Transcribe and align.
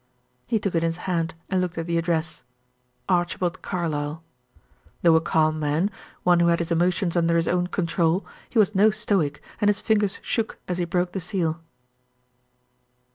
He 0.47 0.57
took 0.57 0.73
it 0.73 0.79
in 0.79 0.85
his 0.87 0.97
hand 1.05 1.35
and 1.47 1.61
looked 1.61 1.77
at 1.77 1.85
the 1.85 1.99
address 1.99 2.41
"Archibald 3.07 3.61
Carlyle." 3.61 4.23
Though 5.03 5.15
a 5.15 5.21
calm 5.21 5.59
man, 5.59 5.91
one 6.23 6.39
who 6.39 6.47
had 6.47 6.57
his 6.57 6.71
emotions 6.71 7.15
under 7.15 7.35
his 7.35 7.47
own 7.47 7.67
control, 7.67 8.25
he 8.49 8.57
was 8.57 8.73
no 8.73 8.89
stoic, 8.89 9.43
and 9.61 9.69
his 9.69 9.79
fingers 9.79 10.17
shook 10.23 10.57
as 10.67 10.79
he 10.79 10.85
broke 10.85 11.11
the 11.11 11.19
seal. 11.19 11.61